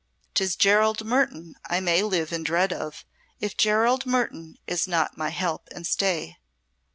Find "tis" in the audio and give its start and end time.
0.33-0.55